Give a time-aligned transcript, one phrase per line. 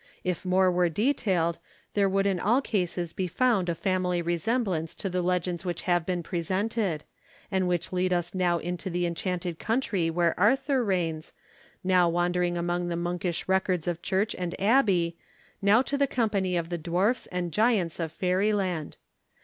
[0.23, 1.59] If more were detailed,
[1.93, 6.07] there would in all cases be found a family resemblance to the legends which have
[6.07, 7.03] been presented,
[7.51, 11.33] and which lead us now into the enchanted country where Arthur reigns,
[11.83, 15.17] now wandering among the monkish records of church and abbey,
[15.61, 18.97] now to the company of the dwarfs and giants of fairyland.